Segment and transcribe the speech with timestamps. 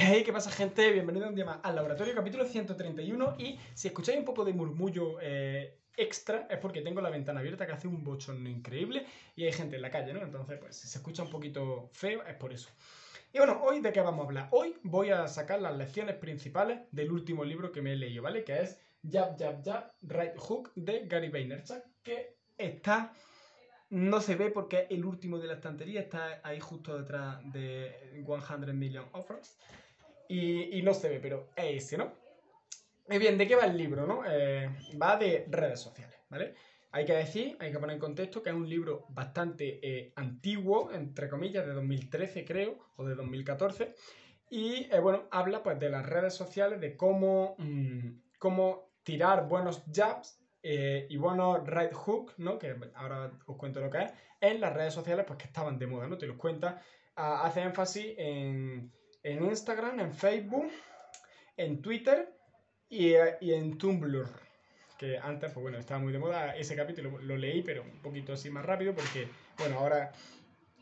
[0.00, 0.92] Hey, ¿qué pasa gente?
[0.92, 5.18] Bienvenido un día más al laboratorio, capítulo 131 y si escucháis un poco de murmullo
[5.20, 9.52] eh, extra es porque tengo la ventana abierta que hace un bochorno increíble y hay
[9.52, 10.22] gente en la calle, ¿no?
[10.22, 12.68] Entonces, pues si se escucha un poquito feo es por eso.
[13.32, 14.48] Y bueno, hoy de qué vamos a hablar?
[14.52, 18.44] Hoy voy a sacar las lecciones principales del último libro que me he leído, ¿vale?
[18.44, 23.12] Que es Jab, Jab, Jab, Right Hook de Gary Vaynerchuk, que está
[23.90, 28.78] no se ve porque el último de la estantería está ahí justo detrás de 100
[28.78, 29.56] Million Offers.
[30.28, 32.12] Y, no se ve, pero es ese, ¿no?
[33.08, 34.22] Y bien, ¿de qué va el libro, no?
[34.26, 34.68] Eh,
[35.00, 36.54] va de redes sociales, ¿vale?
[36.90, 40.92] Hay que decir, hay que poner en contexto que es un libro bastante eh, antiguo,
[40.92, 43.94] entre comillas, de 2013 creo, o de 2014.
[44.50, 48.08] Y eh, bueno, habla pues de las redes sociales, de cómo, mm,
[48.38, 52.58] cómo tirar buenos jabs y bueno, right hook, ¿no?
[52.58, 55.86] Que ahora os cuento lo que es, en las redes sociales pues que estaban de
[55.86, 56.18] moda, ¿no?
[56.18, 56.82] Te los cuenta,
[57.14, 58.92] hace énfasis en,
[59.24, 60.70] Instagram, en Facebook,
[61.56, 62.32] en Twitter
[62.88, 64.28] y, en Tumblr.
[64.98, 66.56] Que antes, pues bueno, estaba muy de moda.
[66.56, 70.12] Ese capítulo lo leí, pero un poquito así más rápido, porque, bueno, ahora,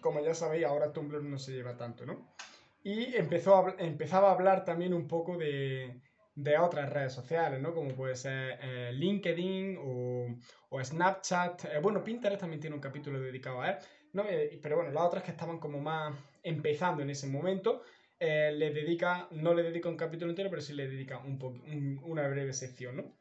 [0.00, 2.34] como ya sabéis, ahora Tumblr no se lleva tanto, ¿no?
[2.82, 6.00] Y empezó empezaba a hablar también un poco de,
[6.34, 7.74] de otras redes sociales, ¿no?
[7.74, 10.36] Como puede ser eh, LinkedIn o,
[10.82, 11.64] Snapchat.
[11.66, 13.76] Eh, bueno, Pinterest también tiene un capítulo dedicado a él,
[14.12, 14.24] ¿no?
[14.28, 17.82] Eh, pero bueno, las otras que estaban como más empezando en ese momento,
[18.20, 22.52] le dedica, no le dedica un capítulo entero, pero sí le dedica un, una breve
[22.52, 23.16] sección, ¿no?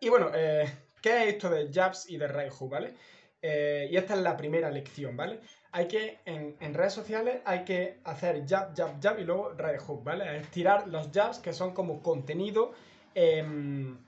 [0.00, 2.94] Y bueno, ¿qué es esto de Jabs y de Raihu, ¿vale?
[3.42, 5.40] y esta es la primera lección, ¿vale?
[5.76, 9.52] hay que, en, redes sociales, hay que hacer jab, jab, jab y luego
[9.86, 10.38] hook, ¿vale?
[10.38, 12.72] Es tirar los jabs que son como contenido,
[13.14, 13.98] em,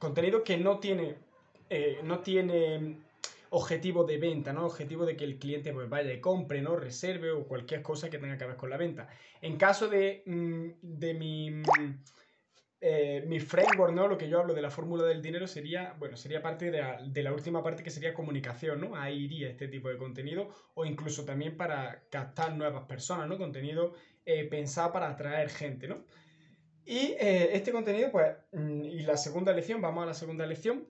[0.00, 1.14] contenido que no tiene,
[1.70, 2.96] eh, no tiene
[3.52, 4.66] objetivo de venta, ¿no?
[4.66, 6.76] Objetivo de que el cliente pues vaya y compre, ¿no?
[6.76, 9.08] Reserve o cualquier cosa que tenga que ver con la venta.
[9.40, 11.62] En caso de, mm, de mi
[12.84, 14.08] eh, mi framework, ¿no?
[14.08, 17.32] Lo que yo hablo de la fórmula del dinero sería, bueno, sería parte de la,
[17.32, 18.96] última parte que sería comunicación, ¿no?
[18.96, 23.38] Ahí iría este tipo de contenido o incluso también para captar nuevas personas, ¿no?
[23.38, 23.94] Contenido
[24.26, 26.04] eh, pensado para atraer gente, ¿no?
[26.84, 30.88] Y eh, este contenido, pues, mm, y la segunda lección, vamos a la segunda lección,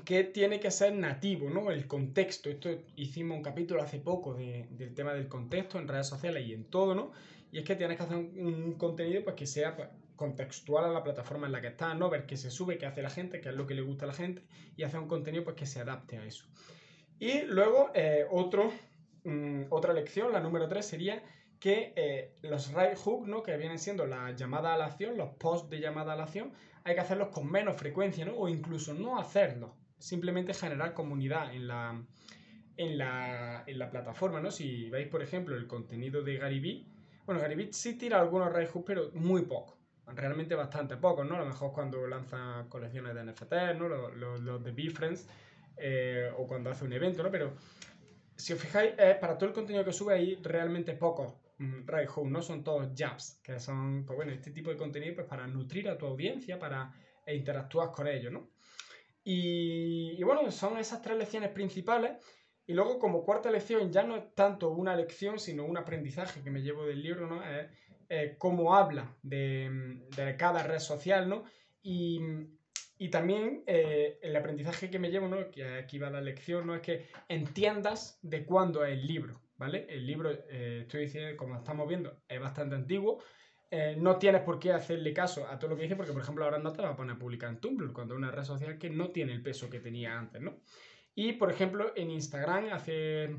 [0.00, 1.70] que tiene que ser nativo, ¿no?
[1.70, 2.48] El contexto.
[2.50, 6.64] Esto hicimos un capítulo hace poco del tema del contexto en redes sociales y en
[6.64, 7.12] todo, ¿no?
[7.50, 11.02] Y es que tienes que hacer un, contenido pues, que sea pues, contextual a la
[11.02, 12.08] plataforma en la que estás, ¿no?
[12.08, 14.08] Ver qué se sube, qué hace la gente, qué es lo que le gusta a
[14.08, 14.42] la gente
[14.76, 16.46] y hacer un contenido pues, que se adapte a eso.
[17.18, 18.72] Y luego, eh, otro,
[19.24, 21.22] mm, otra lección, la número 3, sería
[21.60, 23.42] que eh, los right hook, ¿no?
[23.42, 26.52] que vienen siendo la llamada a la acción, los posts de llamada a la acción,
[26.84, 28.34] hay que hacerlos con menos frecuencia, ¿no?
[28.34, 29.70] O incluso no hacerlos,
[30.02, 32.04] simplemente generar comunidad en la,
[32.76, 34.50] en la, en la plataforma, ¿no?
[34.50, 36.86] Si veis, por ejemplo, el contenido de Vee,
[37.24, 41.36] bueno, Vee sí tira algunos hooks, pero muy poco realmente bastante pocos, ¿no?
[41.36, 43.88] A lo mejor cuando lanza colecciones de NFT, ¿no?
[43.88, 45.28] Los, de BeFriends,
[45.76, 47.30] eh, o cuando hace un evento, ¿no?
[47.30, 47.54] Pero
[48.36, 51.86] si os fijáis, para todo el contenido que sube ahí, realmente pocos mm,
[52.26, 52.42] ¿no?
[52.42, 55.96] Son todos jabs, que son, pues bueno, este tipo de contenido pues para nutrir a
[55.96, 56.92] tu audiencia, para
[57.24, 58.50] e interactuar con ellos, ¿no?
[59.24, 62.12] Y, y, bueno, son esas tres lecciones principales.
[62.66, 66.50] Y luego, como cuarta lección, ya no es tanto una lección, sino un aprendizaje que
[66.50, 67.42] me llevo del libro, ¿no?
[67.42, 67.68] Es
[68.14, 71.44] eh, cómo habla de, cada red social, ¿no?
[71.80, 72.20] Y,
[73.10, 75.50] también eh, el aprendizaje que me llevo, ¿no?
[75.50, 76.74] Que aquí va la lección, ¿no?
[76.74, 79.86] Es que entiendas de cuándo es el libro, ¿vale?
[79.88, 83.22] El libro, eh, estoy diciendo, como estamos viendo, es bastante antiguo.
[83.96, 86.58] No tienes por qué hacerle caso a todo lo que dice, porque por ejemplo ahora
[86.58, 88.90] no te va a poner a publicar en Tumblr, cuando es una red social que
[88.90, 90.58] no tiene el peso que tenía antes, ¿no?
[91.14, 93.36] Y por ejemplo en Instagram hace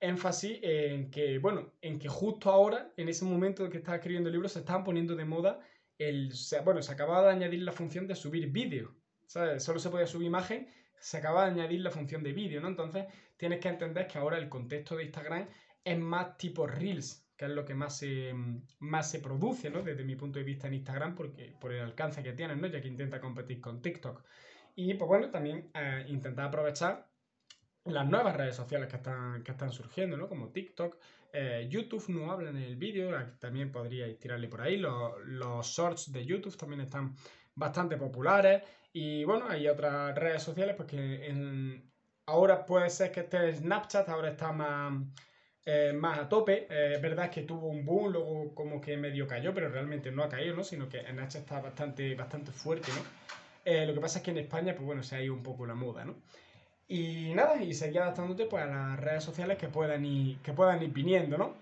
[0.00, 4.34] énfasis en que, bueno, en que justo ahora, en ese momento que estaba escribiendo el
[4.34, 5.60] libro, se estaban poniendo de moda
[5.98, 6.32] el,
[6.64, 8.94] bueno, se acababa de añadir la función de subir vídeo,
[9.26, 9.62] ¿sabes?
[9.62, 10.68] Solo se podía subir imagen,
[10.98, 12.68] se acaba de añadir la función de vídeo, ¿no?
[12.68, 15.48] Entonces tienes que entender que ahora el contexto de Instagram
[15.84, 18.34] es más tipo Reels, que es lo que más se,
[18.78, 19.82] más se produce, ¿no?
[19.82, 22.66] Desde mi punto de vista en Instagram, porque, por el alcance que tiene, ¿no?
[22.66, 24.22] Ya que intenta competir con TikTok.
[24.74, 27.08] Y pues bueno, también eh, intentar aprovechar
[27.84, 30.28] las nuevas redes sociales que están, que están surgiendo, ¿no?
[30.28, 30.96] Como TikTok,
[31.32, 34.78] eh, YouTube no habla en el vídeo, también podríais tirarle por ahí.
[34.78, 37.14] Los, los, shorts de YouTube también están
[37.54, 38.62] bastante populares.
[38.92, 41.82] Y bueno, hay otras redes sociales porque pues,
[42.26, 45.02] ahora puede ser que este Snapchat ahora está más,
[45.66, 46.66] eh, más a tope.
[46.70, 50.22] Eh, es verdad que tuvo un boom, luego como que medio cayó, pero realmente no
[50.22, 50.64] ha caído, ¿no?
[50.64, 53.26] Sino que Snapchat está bastante, bastante fuerte, ¿no?
[53.66, 55.74] lo que pasa es que en España, pues bueno, se ha ido un poco la
[55.74, 56.14] moda, ¿no?
[56.88, 60.82] Y nada, y seguir adaptándote pues, a las redes sociales que puedan ir, que puedan
[60.82, 61.54] ir viniendo, ¿no?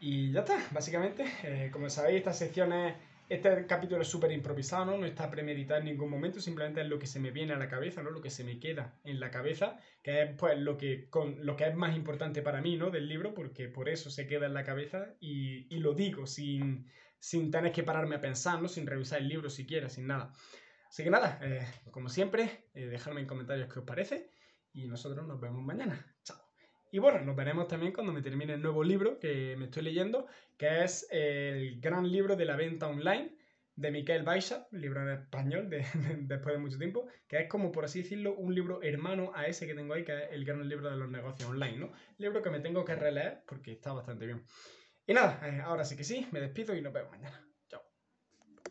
[0.00, 1.24] Y ya está, básicamente.
[1.42, 2.94] Eh, como sabéis, estas secciones,
[3.32, 5.04] este capítulo es súper improvisado, ¿no?
[5.04, 8.02] Está premeditado en ningún momento, simplemente es lo que se me viene a la cabeza,
[8.02, 8.10] ¿no?
[8.10, 11.56] Lo que se me queda en la cabeza, que es pues lo que, con, lo
[11.56, 12.90] que es más importante para mí, ¿no?
[12.90, 16.90] Del libro, porque por eso se queda en la cabeza y, y lo digo sin,
[17.18, 18.68] sin tener que pararme a pensar, ¿no?
[18.68, 20.32] Sin revisar el libro siquiera, sin nada.
[20.88, 24.28] Así que nada, eh, como siempre, eh, dejadme en comentarios qué os parece
[24.74, 26.14] y nosotros nos vemos mañana.
[26.22, 26.41] Chao.
[26.94, 30.26] Y bueno, nos veremos también cuando me termine el nuevo libro que me estoy leyendo,
[30.58, 33.34] que es el gran libro de la venta online
[33.76, 35.86] de Miquel Baixa, libro en español de,
[36.18, 39.66] después de mucho tiempo, que es como, por así decirlo, un libro hermano a ese
[39.66, 41.92] que tengo ahí, que es el gran libro de los negocios online, ¿no?
[42.18, 44.44] Libro que me tengo que releer porque está bastante bien.
[45.06, 47.51] Y nada, eh, ahora sí que sí, me despido y nos vemos mañana.